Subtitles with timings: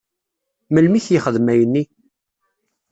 [0.73, 1.83] Melmi i k-yexdem ayenni?